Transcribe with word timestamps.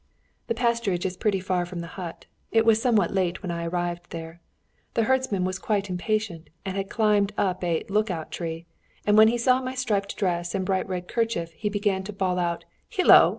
"The 0.47 0.55
pasturage 0.55 1.05
is 1.05 1.15
pretty 1.15 1.39
far 1.39 1.63
from 1.63 1.81
the 1.81 1.85
hut. 1.93 2.25
It 2.51 2.65
was 2.65 2.81
somewhat 2.81 3.13
late 3.13 3.43
when 3.43 3.51
I 3.51 3.67
arrived 3.67 4.09
there. 4.09 4.41
The 4.95 5.03
herdsman 5.03 5.45
was 5.45 5.59
quite 5.59 5.91
impatient, 5.91 6.49
and 6.65 6.75
had 6.75 6.89
climbed 6.89 7.33
up 7.37 7.63
a 7.63 7.83
'look 7.87 8.09
out' 8.09 8.31
tree, 8.31 8.65
and 9.05 9.15
when 9.15 9.27
he 9.27 9.37
saw 9.37 9.61
my 9.61 9.75
striped 9.75 10.17
dress 10.17 10.55
and 10.55 10.65
bright 10.65 10.89
red 10.89 11.07
kerchief, 11.07 11.51
he 11.51 11.69
began 11.69 12.01
to 12.05 12.13
bawl 12.13 12.39
out, 12.39 12.65
'Hillo! 12.89 13.29